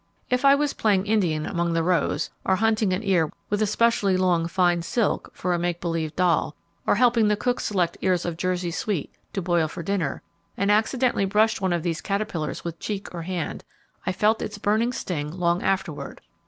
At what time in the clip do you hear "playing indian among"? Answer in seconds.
0.73-1.73